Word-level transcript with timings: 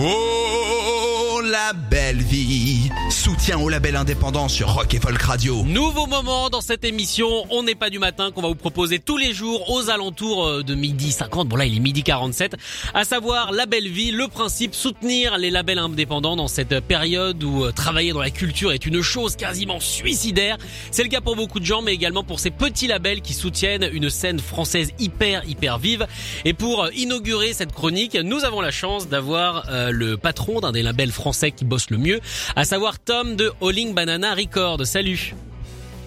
Whoa! 0.00 0.39
La 1.50 1.72
belle 1.72 2.22
vie 2.22 2.90
Soutien 3.10 3.58
au 3.58 3.68
label 3.68 3.96
indépendant 3.96 4.48
sur 4.48 4.72
Rock 4.72 4.94
et 4.94 5.00
Folk 5.00 5.20
Radio. 5.20 5.64
Nouveau 5.64 6.06
moment 6.06 6.48
dans 6.48 6.60
cette 6.60 6.84
émission, 6.84 7.28
on 7.50 7.64
n'est 7.64 7.74
pas 7.74 7.90
du 7.90 7.98
matin 7.98 8.30
qu'on 8.30 8.40
va 8.40 8.48
vous 8.48 8.54
proposer 8.54 9.00
tous 9.00 9.16
les 9.16 9.32
jours 9.32 9.68
aux 9.68 9.90
alentours 9.90 10.46
euh, 10.46 10.62
de 10.62 10.76
midi 10.76 11.10
50. 11.10 11.48
Bon 11.48 11.56
là 11.56 11.66
il 11.66 11.76
est 11.76 11.80
midi 11.80 12.04
47. 12.04 12.54
À 12.94 13.02
savoir 13.02 13.50
la 13.50 13.66
belle 13.66 13.88
vie, 13.88 14.12
le 14.12 14.28
principe 14.28 14.76
soutenir 14.76 15.38
les 15.38 15.50
labels 15.50 15.78
indépendants 15.78 16.36
dans 16.36 16.46
cette 16.46 16.78
période 16.80 17.42
où 17.42 17.64
euh, 17.64 17.72
travailler 17.72 18.12
dans 18.12 18.20
la 18.20 18.30
culture 18.30 18.70
est 18.70 18.86
une 18.86 19.02
chose 19.02 19.34
quasiment 19.34 19.80
suicidaire. 19.80 20.56
C'est 20.92 21.02
le 21.02 21.08
cas 21.08 21.20
pour 21.20 21.34
beaucoup 21.34 21.58
de 21.58 21.66
gens 21.66 21.82
mais 21.82 21.94
également 21.94 22.22
pour 22.22 22.38
ces 22.38 22.50
petits 22.50 22.86
labels 22.86 23.22
qui 23.22 23.34
soutiennent 23.34 23.88
une 23.92 24.08
scène 24.08 24.38
française 24.38 24.92
hyper 25.00 25.42
hyper 25.48 25.78
vive. 25.78 26.06
Et 26.44 26.52
pour 26.54 26.84
euh, 26.84 26.90
inaugurer 26.94 27.54
cette 27.54 27.72
chronique, 27.72 28.14
nous 28.14 28.44
avons 28.44 28.60
la 28.60 28.70
chance 28.70 29.08
d'avoir 29.08 29.66
le 29.90 30.16
patron 30.16 30.60
d'un 30.60 30.72
des 30.72 30.82
labels 30.82 31.10
français 31.10 31.39
qui 31.48 31.64
bosse 31.64 31.88
le 31.88 31.96
mieux, 31.96 32.20
à 32.54 32.66
savoir 32.66 32.98
Tom 32.98 33.36
de 33.36 33.50
Holling 33.62 33.94
Banana 33.94 34.34
Record. 34.34 34.86
Salut. 34.86 35.34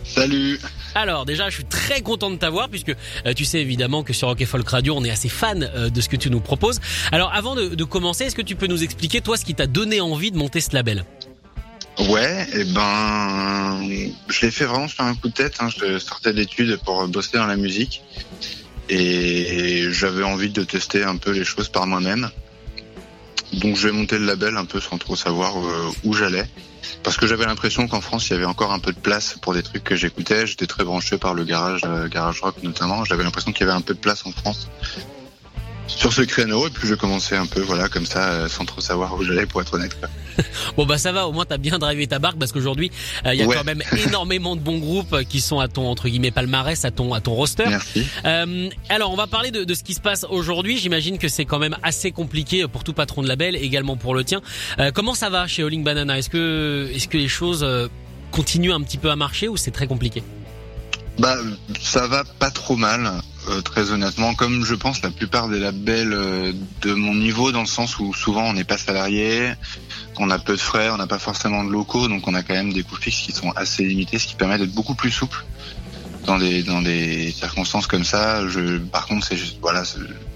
Salut. 0.06 0.60
Alors 0.96 1.26
déjà, 1.26 1.50
je 1.50 1.56
suis 1.56 1.64
très 1.64 2.02
content 2.02 2.30
de 2.30 2.36
t'avoir 2.36 2.70
puisque 2.70 2.94
euh, 3.26 3.34
tu 3.34 3.46
sais 3.46 3.62
évidemment 3.62 4.04
que 4.04 4.14
sur 4.14 4.28
Rock 4.28 4.42
et 4.42 4.46
Folk 4.46 4.68
Radio, 4.68 4.94
on 4.96 5.04
est 5.04 5.10
assez 5.10 5.30
fan 5.30 5.64
euh, 5.64 5.90
de 5.90 6.02
ce 6.02 6.10
que 6.10 6.18
tu 6.18 6.30
nous 6.30 6.42
proposes. 6.42 6.80
Alors 7.12 7.34
avant 7.34 7.56
de, 7.56 7.70
de 7.70 7.84
commencer, 7.84 8.26
est-ce 8.26 8.36
que 8.36 8.42
tu 8.42 8.56
peux 8.56 8.68
nous 8.68 8.84
expliquer 8.84 9.22
toi 9.22 9.38
ce 9.38 9.46
qui 9.46 9.56
t'a 9.56 9.66
donné 9.66 10.02
envie 10.02 10.30
de 10.30 10.38
monter 10.38 10.62
ce 10.62 10.74
label? 10.74 11.06
Ouais, 12.00 12.48
et 12.54 12.66
ben, 12.66 13.88
je 14.28 14.42
l'ai 14.42 14.52
fait 14.52 14.66
vraiment 14.66 14.88
sur 14.88 15.04
un 15.04 15.16
coup 15.16 15.30
de 15.30 15.34
tête. 15.34 15.56
Hein. 15.60 15.70
Je 15.70 16.00
sortais 16.00 16.34
d'études 16.34 16.78
pour 16.84 17.08
bosser 17.08 17.38
dans 17.38 17.46
la 17.46 17.56
musique 17.56 18.02
et 18.90 19.88
j'avais 19.92 20.24
envie 20.24 20.50
de 20.50 20.64
tester 20.64 21.04
un 21.04 21.18
peu 21.18 21.32
les 21.32 21.46
choses 21.46 21.70
par 21.70 21.86
moi-même. 21.88 22.30
Donc 23.54 23.76
je 23.76 23.88
vais 23.88 23.94
monter 23.94 24.18
le 24.18 24.26
label 24.26 24.58
un 24.58 24.66
peu 24.66 24.80
sans 24.80 24.98
trop 24.98 25.16
savoir 25.16 25.58
euh, 25.58 25.92
où 26.04 26.14
j'allais. 26.14 26.48
Parce 27.04 27.18
que 27.18 27.28
j'avais 27.28 27.46
l'impression 27.46 27.88
qu'en 27.88 28.02
France, 28.02 28.30
il 28.30 28.34
y 28.34 28.36
avait 28.36 28.46
encore 28.46 28.72
un 28.72 28.80
peu 28.80 28.92
de 28.92 29.00
place 29.00 29.38
pour 29.42 29.54
des 29.54 29.64
trucs 29.64 29.84
que 29.84 29.96
j'écoutais. 29.96 30.48
J'étais 30.48 30.68
très 30.68 30.84
branché 30.84 31.18
par 31.18 31.34
le 31.34 31.44
garage, 31.44 31.82
euh, 31.86 32.08
garage 32.08 32.42
rock 32.42 32.56
notamment. 32.64 33.06
J'avais 33.06 33.24
l'impression 33.24 33.52
qu'il 33.52 33.66
y 33.66 33.70
avait 33.70 33.78
un 33.78 33.82
peu 33.82 33.94
de 33.94 34.00
place 34.00 34.26
en 34.26 34.32
France 34.32 34.70
sur 35.88 36.14
ce 36.14 36.22
créneau. 36.22 36.68
Et 36.68 36.70
puis 36.70 36.88
je 36.88 36.96
commençais 36.96 37.36
un 37.36 37.46
peu, 37.46 37.62
voilà, 37.62 37.90
comme 37.90 38.06
ça, 38.06 38.30
euh, 38.30 38.48
sans 38.48 38.66
trop 38.66 38.82
savoir 38.82 39.14
où 39.16 39.24
j'allais, 39.24 39.46
pour 39.46 39.62
être 39.62 39.74
honnête. 39.74 39.96
Bon 40.78 40.86
bah 40.86 40.98
ça 40.98 41.12
va, 41.12 41.28
au 41.28 41.32
moins 41.32 41.46
t'as 41.46 41.58
bien 41.58 41.78
drivé 41.80 42.08
ta 42.08 42.20
barque 42.20 42.38
parce 42.40 42.52
qu'aujourd'hui 42.52 42.92
euh, 43.26 43.34
il 43.34 43.40
y 43.40 43.44
a 43.44 43.48
Ouais. 43.48 43.56
quand 43.56 43.64
même 43.64 43.84
énormément 44.08 44.56
de 44.56 44.62
bons 44.62 44.78
groupes 44.80 45.24
qui 45.30 45.42
sont 45.42 45.60
à 45.60 45.68
ton 45.68 45.88
entre 45.88 46.08
guillemets 46.10 46.32
palmarès, 46.32 46.84
à 46.86 46.92
ton 46.92 47.14
à 47.14 47.22
ton 47.22 47.34
roster. 47.34 47.66
Merci. 47.68 48.06
Euh, 48.26 48.70
alors 48.90 49.12
on 49.12 49.16
va 49.16 49.28
parler 49.28 49.52
de, 49.52 49.64
de 49.64 49.74
ce 49.74 49.84
qui 49.84 49.94
se 49.94 50.02
passe 50.02 50.26
aujourd'hui. 50.30 50.78
J'imagine 50.78 51.18
que 51.18 51.28
c'est 51.28 51.46
quand 51.46 51.60
même 51.60 51.76
assez 51.84 52.12
compliqué 52.12 52.68
pour 52.68 52.84
tout 52.84 52.94
patron 52.94 53.22
de 53.22 53.28
label, 53.28 53.56
également 53.56 53.96
pour 53.98 54.16
le 54.16 54.24
tien. 54.24 54.42
Euh, 54.80 54.92
comment 54.94 55.14
ça 55.14 55.30
va 55.30 55.48
chez 55.48 55.64
Holling 55.64 55.84
Banana? 55.84 56.18
Est-ce 56.18 56.30
que 56.30 56.90
est-ce 56.94 57.08
que 57.08 57.18
les 57.18 57.28
choses 57.28 57.64
euh, 57.64 57.88
continuent 58.32 58.74
un 58.74 58.82
petit 58.82 58.98
peu 58.98 59.12
à 59.12 59.16
marcher 59.16 59.48
ou 59.48 59.58
c'est 59.58 59.72
très 59.72 59.88
compliqué? 59.88 60.24
Bah, 61.20 61.36
ça 61.80 62.08
va 62.08 62.24
pas 62.40 62.50
trop 62.50 62.76
mal, 62.76 63.10
euh, 63.50 63.62
très 63.62 63.92
honnêtement. 63.92 64.34
Comme 64.34 64.66
je 64.66 64.76
pense 64.76 65.02
la 65.02 65.12
plupart 65.12 65.48
des 65.50 65.60
labels 65.60 66.14
euh, 66.14 66.54
de 66.82 66.94
mon 66.94 67.14
niveau, 67.16 67.52
dans 67.52 67.62
le 67.62 67.68
sens 67.68 68.00
où 68.00 68.14
souvent 68.14 68.44
on 68.44 68.54
n'est 68.54 68.64
pas 68.64 68.78
salarié, 68.78 69.54
on 70.18 70.30
a 70.30 70.40
peu 70.40 70.54
de 70.54 70.62
frais, 70.62 70.90
on 70.90 70.98
n'a 70.98 71.08
pas 71.08 71.20
forcément 71.20 71.64
de 71.64 71.72
locaux, 71.72 72.08
donc 72.08 72.28
on 72.28 72.34
a 72.34 72.44
quand 72.44 72.54
même 72.54 72.74
des 72.74 72.84
coûts 72.84 72.96
fixes 72.96 73.22
qui 73.22 73.32
sont 73.32 73.52
assez 73.56 73.84
limités, 73.84 74.20
ce 74.20 74.28
qui 74.28 74.36
permet 74.36 74.58
d'être 74.58 74.74
beaucoup 74.74 74.96
plus 74.96 75.12
souple 75.12 75.44
dans 76.26 76.38
des 76.38 76.64
dans 76.64 76.82
des 76.82 77.32
circonstances 77.32 77.88
comme 77.88 78.06
ça. 78.06 78.48
Je, 78.48 78.78
par 78.78 79.08
contre, 79.08 79.26
c'est 79.28 79.38
voilà, 79.62 79.84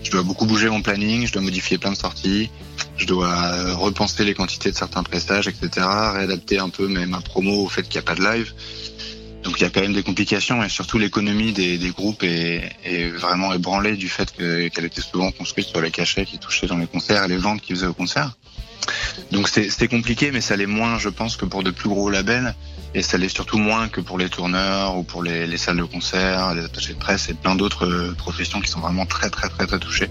je 0.03 0.11
dois 0.11 0.23
beaucoup 0.23 0.45
bouger 0.45 0.69
mon 0.69 0.81
planning, 0.81 1.25
je 1.25 1.31
dois 1.31 1.41
modifier 1.41 1.77
plein 1.77 1.91
de 1.91 1.97
sorties, 1.97 2.49
je 2.97 3.05
dois 3.05 3.33
euh, 3.33 3.75
repenser 3.75 4.25
les 4.25 4.33
quantités 4.33 4.71
de 4.71 4.75
certains 4.75 5.03
prestages, 5.03 5.47
etc., 5.47 5.85
réadapter 6.13 6.59
un 6.59 6.69
peu 6.69 6.87
mes- 6.87 7.05
ma 7.05 7.21
promo 7.21 7.63
au 7.63 7.69
fait 7.69 7.83
qu'il 7.83 7.93
n'y 7.93 7.99
a 7.99 8.01
pas 8.01 8.15
de 8.15 8.23
live. 8.23 8.53
Donc 9.47 9.61
il 9.61 9.63
y 9.63 9.65
a 9.65 9.69
quand 9.69 9.79
même 9.79 9.93
des 9.93 10.03
complications 10.03 10.61
et 10.61 10.67
surtout 10.67 10.97
l'économie 10.97 11.53
des, 11.53 11.77
groupes 11.95 12.21
est, 12.23 13.09
vraiment 13.15 13.53
ébranlée 13.53 13.95
du 13.95 14.09
fait 14.09 14.29
que- 14.35 14.67
qu'elle 14.67 14.83
était 14.83 14.99
souvent 14.99 15.31
construite 15.31 15.67
sur 15.67 15.79
les 15.79 15.89
cachets 15.89 16.25
qui 16.25 16.37
touchaient 16.37 16.67
dans 16.67 16.77
les 16.77 16.85
concerts 16.85 17.23
et 17.23 17.29
les 17.29 17.37
ventes 17.37 17.61
qu'ils 17.61 17.77
faisaient 17.77 17.87
au 17.87 17.93
concert. 17.93 18.35
Donc 19.31 19.47
c'est 19.47 19.87
compliqué, 19.87 20.31
mais 20.33 20.41
ça 20.41 20.57
l'est 20.57 20.65
moins, 20.65 20.99
je 20.99 21.07
pense, 21.07 21.37
que 21.37 21.45
pour 21.45 21.63
de 21.63 21.71
plus 21.71 21.87
gros 21.87 22.09
labels. 22.09 22.55
Et 22.93 23.01
ça 23.01 23.17
l'est 23.17 23.29
surtout 23.29 23.57
moins 23.57 23.87
que 23.87 24.01
pour 24.01 24.17
les 24.17 24.27
tourneurs 24.27 24.97
ou 24.97 25.03
pour 25.03 25.23
les, 25.23 25.47
les 25.47 25.57
salles 25.57 25.77
de 25.77 25.83
concert, 25.83 26.53
les 26.53 26.65
attachés 26.65 26.93
de 26.93 26.99
presse 26.99 27.29
et 27.29 27.33
plein 27.33 27.55
d'autres 27.55 27.85
euh, 27.85 28.15
professions 28.17 28.59
qui 28.59 28.69
sont 28.69 28.81
vraiment 28.81 29.05
très 29.05 29.29
très 29.29 29.47
très 29.47 29.65
très 29.65 29.79
touchées. 29.79 30.09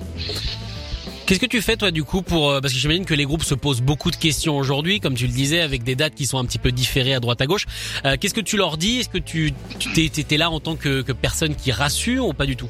Qu'est-ce 1.26 1.40
que 1.40 1.46
tu 1.46 1.60
fais 1.60 1.76
toi 1.76 1.90
du 1.90 2.04
coup 2.04 2.22
pour 2.22 2.52
euh, 2.52 2.60
parce 2.60 2.72
que 2.72 2.78
j'imagine 2.78 3.04
que 3.04 3.14
les 3.14 3.24
groupes 3.24 3.42
se 3.42 3.56
posent 3.56 3.80
beaucoup 3.80 4.12
de 4.12 4.16
questions 4.16 4.56
aujourd'hui, 4.56 5.00
comme 5.00 5.14
tu 5.14 5.26
le 5.26 5.32
disais, 5.32 5.60
avec 5.60 5.82
des 5.82 5.96
dates 5.96 6.14
qui 6.14 6.24
sont 6.24 6.38
un 6.38 6.44
petit 6.44 6.60
peu 6.60 6.70
différées 6.70 7.14
à 7.14 7.20
droite 7.20 7.40
à 7.40 7.46
gauche. 7.46 7.66
Euh, 8.04 8.16
Qu'est-ce 8.20 8.32
que 8.32 8.40
tu 8.40 8.56
leur 8.56 8.76
dis? 8.76 9.00
Est-ce 9.00 9.08
que 9.08 9.18
tu 9.18 9.52
t'es, 9.92 10.36
là 10.36 10.50
en 10.50 10.60
tant 10.60 10.76
que, 10.76 11.02
personne 11.10 11.56
qui 11.56 11.72
rassure 11.72 12.28
ou 12.28 12.32
pas 12.32 12.46
du 12.46 12.54
tout? 12.54 12.68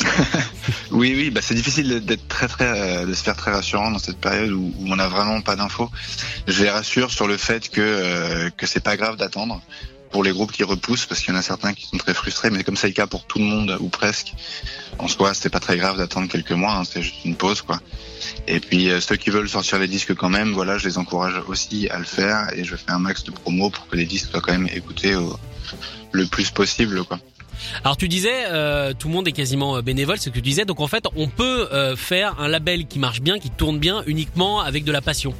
Oui, 0.90 1.14
oui, 1.16 1.30
bah 1.30 1.40
c'est 1.42 1.54
difficile 1.54 2.04
d'être 2.04 2.28
très 2.28 2.46
très 2.46 2.68
euh, 2.68 3.06
de 3.06 3.14
se 3.14 3.22
faire 3.22 3.36
très 3.36 3.50
rassurant 3.50 3.90
dans 3.90 3.98
cette 3.98 4.18
période 4.18 4.52
où, 4.52 4.72
on 4.86 4.96
n'a 4.96 5.08
vraiment 5.08 5.40
pas 5.40 5.56
d'infos. 5.56 5.90
Je 6.46 6.62
les 6.62 6.70
rassure 6.70 7.10
sur 7.10 7.26
le 7.26 7.36
fait 7.36 7.68
que 7.68 8.50
que 8.50 8.66
c'est 8.66 8.82
pas 8.84 8.96
grave 8.96 9.16
d'attendre 9.16 9.60
pour 10.12 10.22
les 10.22 10.30
groupes 10.30 10.52
qui 10.52 10.62
repoussent 10.62 11.06
parce 11.06 11.20
qu'il 11.20 11.32
y 11.32 11.36
en 11.36 11.38
a 11.38 11.42
certains 11.42 11.72
qui 11.72 11.86
sont 11.86 11.96
très 11.96 12.14
frustrés, 12.14 12.50
mais 12.50 12.62
comme 12.62 12.76
c'est 12.76 12.86
le 12.88 12.92
cas 12.92 13.06
pour 13.06 13.24
tout 13.24 13.38
le 13.38 13.44
monde 13.44 13.76
ou 13.80 13.88
presque, 13.88 14.34
en 14.98 15.08
soi 15.08 15.34
c'est 15.34 15.48
pas 15.50 15.58
très 15.60 15.76
grave 15.76 15.96
d'attendre 15.96 16.28
quelques 16.28 16.52
mois, 16.52 16.74
hein, 16.74 16.82
c'est 16.84 17.02
juste 17.02 17.24
une 17.24 17.34
pause 17.34 17.62
quoi. 17.62 17.80
Et 18.46 18.60
puis 18.60 18.90
euh, 18.90 19.00
ceux 19.00 19.16
qui 19.16 19.30
veulent 19.30 19.48
sortir 19.48 19.78
les 19.78 19.88
disques 19.88 20.14
quand 20.14 20.28
même, 20.28 20.52
voilà, 20.52 20.78
je 20.78 20.86
les 20.86 20.98
encourage 20.98 21.34
aussi 21.48 21.88
à 21.88 21.98
le 21.98 22.04
faire 22.04 22.48
et 22.56 22.62
je 22.64 22.76
fais 22.76 22.90
un 22.90 22.98
max 22.98 23.24
de 23.24 23.30
promo 23.32 23.70
pour 23.70 23.86
que 23.88 23.96
les 23.96 24.04
disques 24.04 24.30
soient 24.30 24.40
quand 24.40 24.52
même 24.52 24.68
écoutés 24.72 25.14
au- 25.16 25.38
le 26.12 26.26
plus 26.26 26.50
possible 26.50 27.02
quoi. 27.04 27.18
Alors 27.84 27.96
tu 27.96 28.08
disais, 28.08 28.44
euh, 28.50 28.92
tout 28.92 29.08
le 29.08 29.14
monde 29.14 29.28
est 29.28 29.32
quasiment 29.32 29.76
euh, 29.76 29.82
bénévole, 29.82 30.18
ce 30.18 30.28
que 30.30 30.34
tu 30.34 30.42
disais. 30.42 30.64
Donc 30.64 30.80
en 30.80 30.88
fait, 30.88 31.04
on 31.16 31.28
peut 31.28 31.68
faire 31.96 32.38
un 32.40 32.48
label 32.48 32.86
qui 32.86 32.98
marche 32.98 33.20
bien, 33.20 33.38
qui 33.38 33.50
tourne 33.50 33.78
bien, 33.78 34.02
uniquement 34.06 34.60
avec 34.60 34.84
de 34.84 34.92
la 34.92 35.00
passion. 35.00 35.32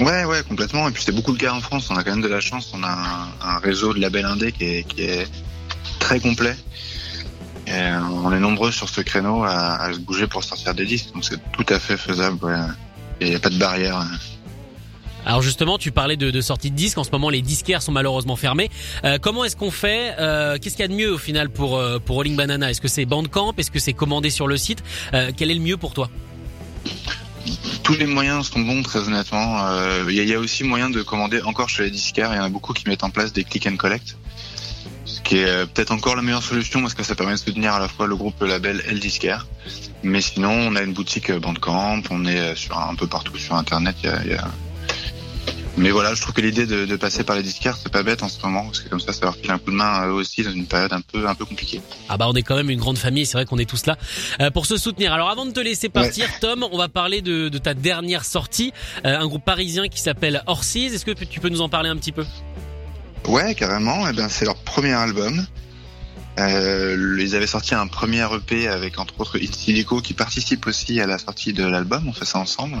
Ouais, 0.00 0.24
ouais, 0.24 0.42
complètement. 0.46 0.88
Et 0.88 0.92
puis 0.92 1.02
c'est 1.02 1.14
beaucoup 1.14 1.32
le 1.32 1.38
cas 1.38 1.52
en 1.52 1.60
France. 1.60 1.88
On 1.90 1.96
a 1.96 2.04
quand 2.04 2.10
même 2.10 2.22
de 2.22 2.28
la 2.28 2.40
chance. 2.40 2.72
On 2.74 2.82
a 2.82 3.30
un, 3.42 3.58
réseau 3.58 3.94
de 3.94 4.00
labels 4.00 4.26
indés 4.26 4.52
qui 4.52 4.64
est, 4.64 5.28
très 5.98 6.20
complet. 6.20 6.56
Et 7.66 7.72
euh, 7.72 8.00
on 8.22 8.32
est 8.32 8.38
nombreux 8.38 8.70
sur 8.70 8.88
ce 8.88 9.00
créneau 9.00 9.42
à, 9.42 9.90
se 9.92 9.98
bouger 9.98 10.26
pour 10.26 10.44
sortir 10.44 10.74
des 10.74 10.84
disques. 10.84 11.12
Donc 11.14 11.24
c'est 11.24 11.40
tout 11.52 11.66
à 11.68 11.78
fait 11.78 11.96
faisable. 11.96 12.44
ouais. 12.44 12.54
Il 13.20 13.30
n'y 13.30 13.34
a 13.34 13.38
pas 13.38 13.48
de 13.48 13.58
barrière. 13.58 14.04
Alors 15.24 15.40
justement, 15.40 15.78
tu 15.78 15.90
parlais 15.90 16.16
de, 16.16 16.40
sortie 16.42 16.70
de 16.70 16.76
disques. 16.76 16.98
En 16.98 17.04
ce 17.04 17.10
moment, 17.10 17.30
les 17.30 17.40
disquaires 17.40 17.80
sont 17.80 17.92
malheureusement 17.92 18.36
fermés. 18.36 18.70
Euh, 19.04 19.18
comment 19.20 19.44
est-ce 19.44 19.56
qu'on 19.56 19.70
fait 19.70 20.14
euh, 20.20 20.58
Qu'est-ce 20.60 20.76
qu'il 20.76 20.84
y 20.84 20.88
a 20.88 20.88
de 20.88 20.94
mieux 20.94 21.14
au 21.14 21.18
final 21.18 21.48
pour 21.48 21.80
Rolling 22.06 22.36
Banana? 22.36 22.70
Est-ce 22.70 22.82
que 22.82 22.88
c'est 22.88 23.06
Bandcamp? 23.06 23.54
Est-ce 23.56 23.70
que 23.70 23.80
c'est 23.80 23.94
commandé 23.94 24.28
sur 24.28 24.46
le 24.46 24.58
site? 24.58 24.84
Quel 25.36 25.50
est 25.50 25.54
le 25.54 25.60
mieux 25.60 25.78
pour 25.78 25.94
toi? 25.94 26.10
Tous 27.86 27.94
les 27.94 28.06
moyens 28.06 28.50
sont 28.50 28.58
bons, 28.60 28.82
très 28.82 28.98
honnêtement. 29.06 29.64
Euh, 29.68 30.06
Il 30.08 30.14
y, 30.20 30.24
y 30.26 30.34
a 30.34 30.40
aussi 30.40 30.64
moyen 30.64 30.90
de 30.90 31.02
commander 31.02 31.40
encore 31.42 31.68
chez 31.68 31.84
les 31.84 31.90
disquaires. 31.92 32.32
Il 32.32 32.36
y 32.36 32.40
en 32.40 32.44
a 32.44 32.48
beaucoup 32.48 32.72
qui 32.72 32.88
mettent 32.88 33.04
en 33.04 33.10
place 33.10 33.32
des 33.32 33.44
click 33.44 33.64
and 33.68 33.76
collect. 33.76 34.16
Ce 35.04 35.20
qui 35.20 35.36
est 35.38 35.44
euh, 35.46 35.66
peut-être 35.66 35.92
encore 35.92 36.16
la 36.16 36.22
meilleure 36.22 36.42
solution 36.42 36.80
parce 36.80 36.94
que 36.94 37.04
ça 37.04 37.14
permet 37.14 37.34
de 37.34 37.38
soutenir 37.38 37.74
à 37.74 37.78
la 37.78 37.86
fois 37.86 38.08
le 38.08 38.16
groupe, 38.16 38.42
label 38.42 38.82
et 38.88 38.92
le 38.92 38.98
disquaire. 38.98 39.46
Mais 40.02 40.20
sinon, 40.20 40.50
on 40.50 40.74
a 40.74 40.82
une 40.82 40.94
boutique 40.94 41.30
Bandcamp, 41.30 42.02
on 42.10 42.26
est 42.26 42.40
euh, 42.40 42.54
sur 42.56 42.76
un 42.76 42.96
peu 42.96 43.06
partout 43.06 43.36
sur 43.38 43.54
Internet. 43.54 43.94
il 44.02 44.10
y 44.26 44.32
y 44.32 44.34
a- 44.34 44.48
Mais 45.78 45.90
voilà, 45.90 46.14
je 46.14 46.22
trouve 46.22 46.32
que 46.32 46.40
l'idée 46.40 46.64
de, 46.64 46.86
de 46.86 46.96
passer 46.96 47.22
par 47.22 47.36
les 47.36 47.42
disquaires, 47.42 47.76
c'est 47.76 47.92
pas 47.92 48.02
bête 48.02 48.22
en 48.22 48.30
ce 48.30 48.40
moment, 48.40 48.64
parce 48.64 48.80
que 48.80 48.88
comme 48.88 48.98
ça, 48.98 49.12
ça 49.12 49.26
leur 49.26 49.36
file 49.36 49.50
un 49.50 49.58
coup 49.58 49.70
de 49.70 49.76
main 49.76 49.84
à 49.84 50.06
eux 50.06 50.12
aussi 50.12 50.42
dans 50.42 50.50
une 50.50 50.66
période 50.66 50.92
un 50.94 51.02
peu, 51.02 51.28
un 51.28 51.34
peu 51.34 51.44
compliquée. 51.44 51.82
Ah 52.08 52.16
bah 52.16 52.26
on 52.30 52.32
est 52.32 52.42
quand 52.42 52.56
même 52.56 52.70
une 52.70 52.78
grande 52.78 52.96
famille, 52.96 53.26
c'est 53.26 53.36
vrai 53.36 53.44
qu'on 53.44 53.58
est 53.58 53.68
tous 53.68 53.84
là 53.84 53.98
euh, 54.40 54.50
pour 54.50 54.64
se 54.64 54.78
soutenir. 54.78 55.12
Alors 55.12 55.28
avant 55.28 55.44
de 55.44 55.50
te 55.50 55.60
laisser 55.60 55.90
partir, 55.90 56.28
Tom, 56.40 56.66
on 56.72 56.78
va 56.78 56.88
parler 56.88 57.20
de, 57.20 57.50
de 57.50 57.58
ta 57.58 57.74
dernière 57.74 58.24
sortie, 58.24 58.72
euh, 59.04 59.18
un 59.18 59.26
groupe 59.26 59.44
parisien 59.44 59.88
qui 59.88 60.00
s'appelle 60.00 60.42
Horses. 60.46 60.76
Est-ce 60.76 61.04
que 61.04 61.12
tu 61.12 61.40
peux 61.40 61.50
nous 61.50 61.60
en 61.60 61.68
parler 61.68 61.90
un 61.90 61.96
petit 61.96 62.12
peu? 62.12 62.24
Ouais, 63.28 63.54
carrément. 63.54 64.08
Eh 64.08 64.12
ben, 64.14 64.28
c'est 64.30 64.46
leur 64.46 64.56
premier 64.56 64.92
album. 64.92 65.46
Euh, 66.38 67.16
ils 67.18 67.34
avaient 67.34 67.46
sorti 67.46 67.74
un 67.74 67.86
premier 67.86 68.26
EP 68.34 68.68
avec 68.68 68.98
entre 68.98 69.18
autres 69.20 69.38
Silico 69.38 70.00
qui 70.00 70.12
participe 70.12 70.66
aussi 70.66 71.00
à 71.00 71.06
la 71.06 71.18
sortie 71.18 71.52
de 71.52 71.64
l'album. 71.64 72.06
On 72.06 72.12
fait 72.12 72.26
ça 72.26 72.38
ensemble. 72.38 72.76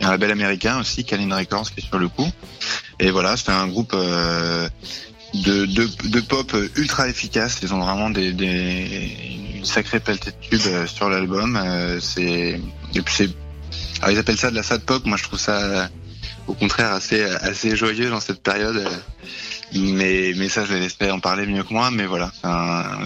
A 0.00 0.06
un 0.06 0.10
label 0.10 0.30
américain 0.30 0.78
aussi, 0.78 1.04
Kalin 1.04 1.34
Records, 1.34 1.72
qui 1.72 1.80
est 1.80 1.86
sur 1.86 1.98
le 1.98 2.08
coup. 2.08 2.30
Et 3.00 3.10
voilà, 3.10 3.36
c'est 3.36 3.50
un 3.50 3.66
groupe 3.66 3.92
euh, 3.94 4.68
de, 5.34 5.66
de, 5.66 5.88
de, 6.08 6.20
pop 6.20 6.54
ultra 6.76 7.08
efficace. 7.08 7.58
Ils 7.62 7.74
ont 7.74 7.80
vraiment 7.80 8.10
des, 8.10 8.32
des 8.32 9.16
une 9.56 9.64
sacrée 9.64 10.00
pelletée 10.00 10.30
de 10.30 10.48
tubes 10.48 10.72
euh, 10.72 10.86
sur 10.86 11.08
l'album. 11.08 11.56
Euh, 11.56 11.98
c'est 12.00 12.60
alors 14.00 14.10
ils 14.10 14.18
appellent 14.18 14.38
ça 14.38 14.50
de 14.50 14.56
la 14.56 14.62
sad 14.62 14.82
pop. 14.82 15.04
Moi, 15.06 15.16
je 15.16 15.24
trouve 15.24 15.38
ça 15.40 15.88
au 16.46 16.54
contraire 16.54 16.92
assez 16.92 17.24
assez 17.24 17.74
joyeux 17.76 18.10
dans 18.10 18.20
cette 18.20 18.42
période. 18.42 18.86
Mais, 19.74 20.32
mais 20.36 20.48
ça, 20.48 20.64
je 20.64 20.74
vais 20.74 20.80
laisser 20.80 21.10
en 21.10 21.20
parler 21.20 21.46
mieux 21.46 21.62
que 21.62 21.72
moi. 21.72 21.90
Mais 21.90 22.06
voilà, 22.06 22.30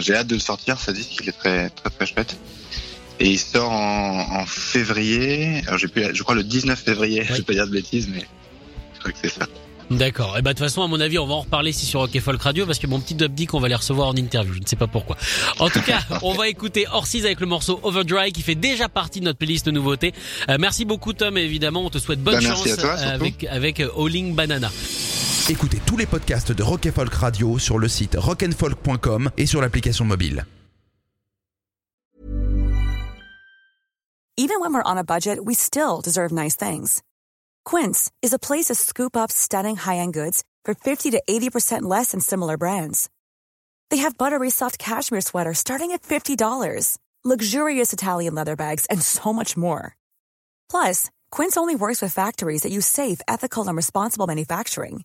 j'ai 0.00 0.14
hâte 0.14 0.26
de 0.26 0.34
le 0.34 0.40
sortir. 0.40 0.78
Ça 0.78 0.92
dit 0.92 1.04
qu'il 1.04 1.28
est 1.28 1.32
très, 1.32 1.70
très, 1.70 1.90
très 1.90 2.06
chouette. 2.06 2.36
Et 3.18 3.30
il 3.30 3.38
sort 3.38 3.70
en, 3.70 4.40
en 4.40 4.46
février. 4.46 5.62
Alors, 5.66 5.78
j'ai 5.78 5.88
je 6.12 6.22
crois 6.22 6.34
le 6.34 6.44
19 6.44 6.78
février. 6.78 7.24
Je 7.24 7.34
vais 7.34 7.42
pas 7.42 7.54
dire 7.54 7.66
de 7.66 7.72
bêtises, 7.72 8.08
mais 8.08 8.26
je 8.94 9.00
crois 9.00 9.12
que 9.12 9.18
c'est 9.22 9.30
ça. 9.32 9.46
D'accord. 9.90 10.36
Et 10.36 10.42
bah 10.42 10.52
de 10.52 10.58
toute 10.58 10.66
façon, 10.66 10.82
à 10.82 10.88
mon 10.88 11.00
avis, 11.00 11.18
on 11.18 11.26
va 11.26 11.34
en 11.34 11.40
reparler 11.42 11.70
ici 11.70 11.86
sur 11.86 12.00
Rock 12.00 12.18
Folk 12.18 12.42
Radio 12.42 12.66
parce 12.66 12.78
que 12.78 12.86
mon 12.86 12.98
petit 12.98 13.14
Dub 13.14 13.32
dit 13.32 13.46
qu'on 13.46 13.60
va 13.60 13.68
les 13.68 13.74
recevoir 13.74 14.08
en 14.08 14.16
interview. 14.16 14.52
Je 14.52 14.60
ne 14.60 14.66
sais 14.66 14.76
pas 14.76 14.88
pourquoi. 14.88 15.16
En 15.58 15.70
tout 15.70 15.80
cas, 15.80 16.00
on 16.22 16.34
va 16.34 16.48
écouter 16.48 16.86
Orsiz 16.92 17.24
avec 17.24 17.40
le 17.40 17.46
morceau 17.46 17.78
Overdry 17.82 18.32
qui 18.32 18.42
fait 18.42 18.56
déjà 18.56 18.88
partie 18.88 19.20
de 19.20 19.26
notre 19.26 19.38
playlist 19.38 19.66
de 19.66 19.70
nouveautés. 19.70 20.12
Euh, 20.48 20.56
merci 20.58 20.84
beaucoup 20.84 21.12
Tom. 21.12 21.38
évidemment, 21.38 21.84
on 21.84 21.90
te 21.90 21.98
souhaite 21.98 22.20
bonne 22.20 22.34
bah, 22.34 22.40
chance 22.40 22.84
avec 22.84 23.44
avec 23.44 23.80
Alling 23.80 24.34
Banana. 24.34 24.70
Écoutez 25.48 25.80
tous 25.86 25.96
les 25.96 26.06
podcasts 26.06 26.50
de 26.50 26.60
Rock 26.60 26.90
Folk 26.90 27.14
Radio 27.14 27.56
sur 27.60 27.78
le 27.78 27.86
site 27.86 28.16
rockandfolk.com 28.18 29.30
et 29.36 29.46
sur 29.46 29.60
l'application 29.60 30.04
mobile. 30.04 30.44
Even 34.36 34.58
when 34.60 34.74
we're 34.74 34.82
on 34.84 34.98
a 34.98 35.04
budget, 35.04 35.38
we 35.44 35.54
still 35.54 36.00
deserve 36.02 36.32
nice 36.32 36.56
things. 36.56 37.00
Quince 37.64 38.10
is 38.22 38.32
a 38.32 38.40
place 38.40 38.66
to 38.66 38.74
scoop 38.74 39.16
up 39.16 39.30
stunning 39.30 39.76
high-end 39.76 40.12
goods 40.12 40.42
for 40.64 40.74
50 40.74 41.12
to 41.12 41.22
80% 41.28 41.82
less 41.82 42.10
than 42.10 42.18
similar 42.18 42.56
brands. 42.56 43.08
They 43.90 43.98
have 43.98 44.18
buttery 44.18 44.50
soft 44.50 44.80
cashmere 44.80 45.20
sweaters 45.20 45.58
starting 45.58 45.92
at 45.92 46.02
$50, 46.02 46.98
luxurious 47.24 47.92
Italian 47.92 48.34
leather 48.34 48.56
bags, 48.56 48.84
and 48.90 49.00
so 49.00 49.32
much 49.32 49.56
more. 49.56 49.94
Plus, 50.68 51.08
Quince 51.30 51.56
only 51.56 51.76
works 51.76 52.02
with 52.02 52.12
factories 52.12 52.62
that 52.62 52.72
use 52.72 52.86
safe, 52.86 53.20
ethical, 53.28 53.68
and 53.68 53.76
responsible 53.76 54.26
manufacturing. 54.26 55.04